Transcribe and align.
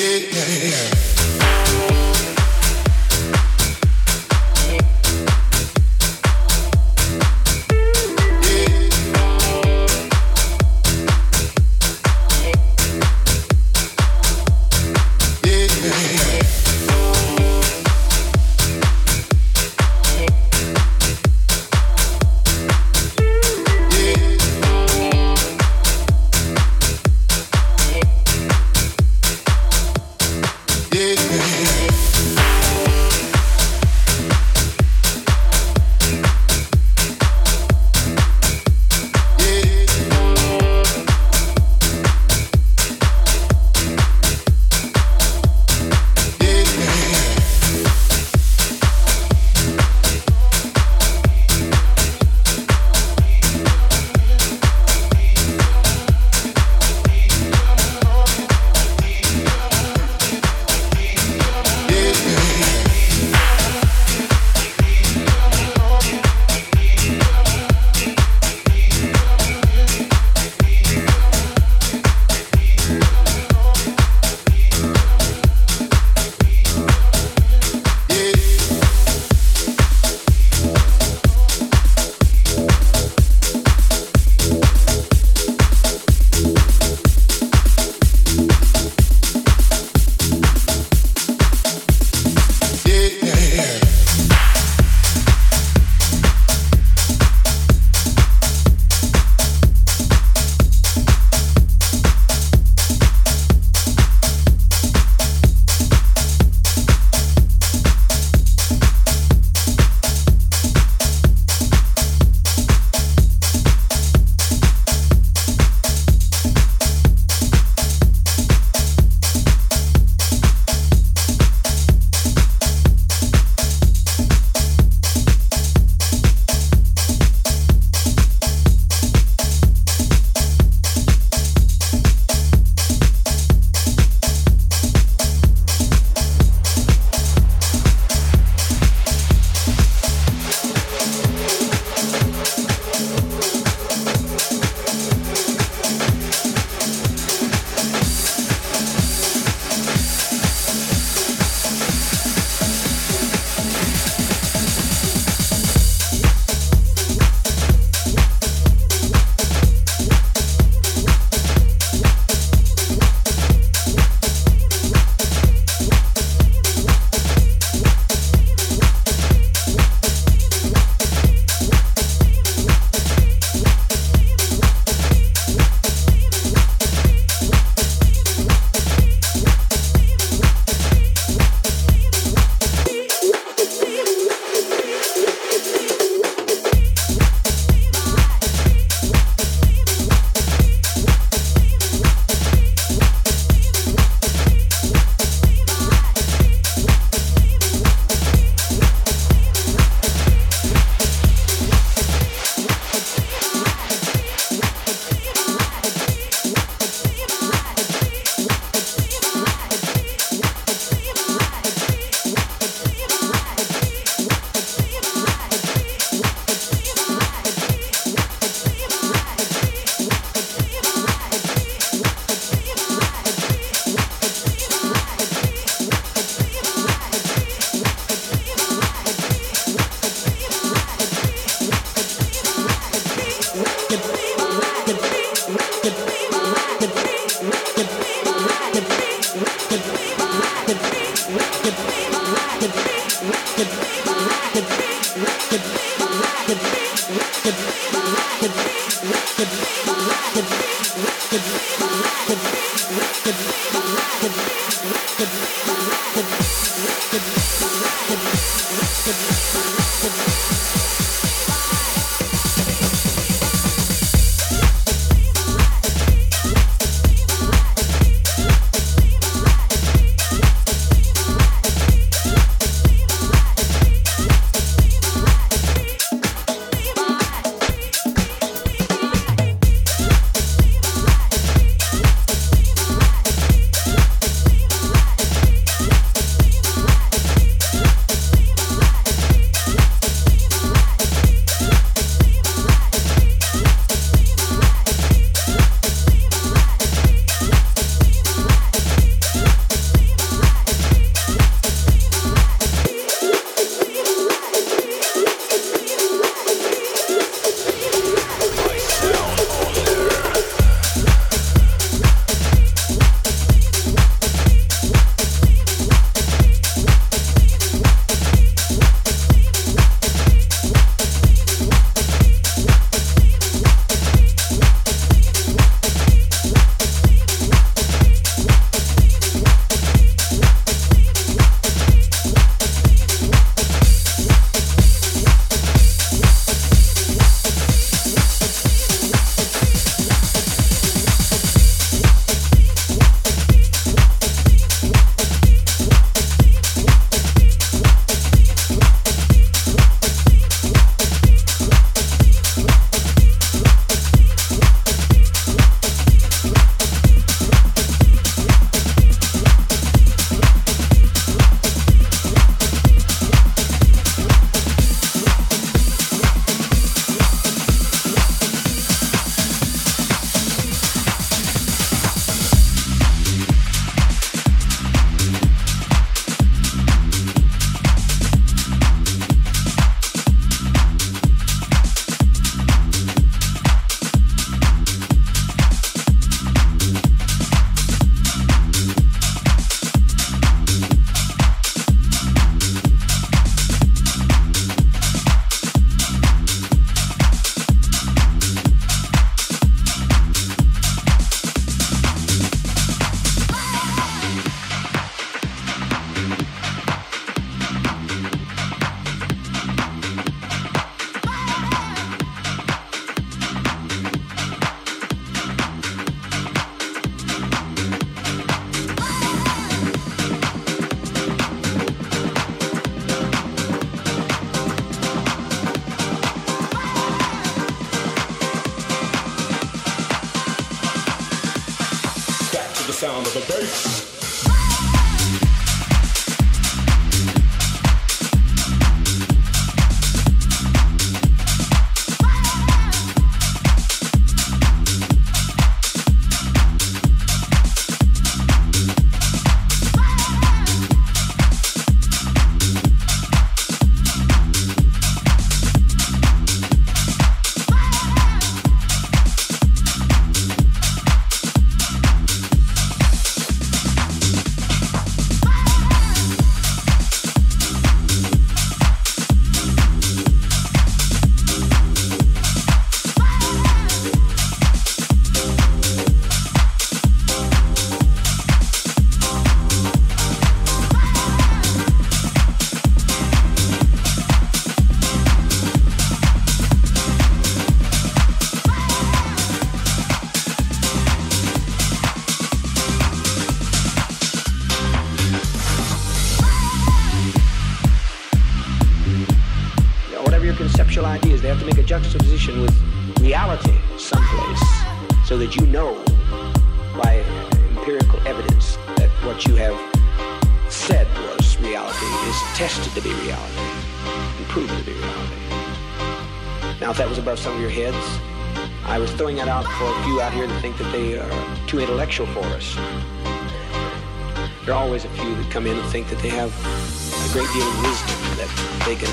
Good. 0.00 1.09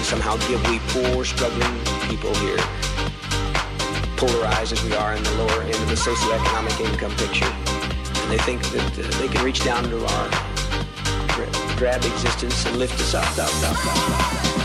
Somehow 0.07 0.37
give 0.47 0.63
we 0.69 0.79
poor, 0.87 1.25
struggling 1.25 1.77
people 2.07 2.33
here, 2.35 2.57
polarized 4.15 4.71
as 4.71 4.81
we 4.85 4.95
are 4.95 5.13
in 5.13 5.21
the 5.21 5.31
lower 5.33 5.61
end 5.63 5.75
of 5.75 5.89
the 5.89 5.95
socioeconomic 5.95 6.79
income 6.79 7.11
picture. 7.17 7.51
And 8.21 8.31
they 8.31 8.37
think 8.37 8.63
that 8.71 8.99
uh, 8.99 9.19
they 9.19 9.27
can 9.27 9.43
reach 9.43 9.65
down 9.65 9.83
to 9.83 10.05
our 10.05 10.29
grab 11.75 12.05
existence 12.05 12.65
and 12.65 12.77
lift 12.77 12.93
us 13.01 13.15
up, 13.15 13.25
up, 13.37 13.51
up, 13.63 13.85
up, 13.85 14.53
up. 14.53 14.57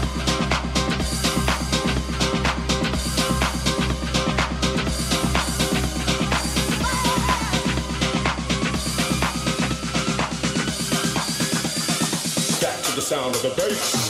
sound 13.03 13.35
of 13.35 13.43
the 13.43 13.51
bass. 13.57 14.02